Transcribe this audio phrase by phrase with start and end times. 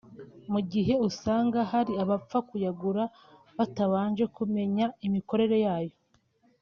[0.51, 3.03] mu gihe usanga hari abapfa kuyagura
[3.57, 5.95] batabanje kumenya imikorere yayo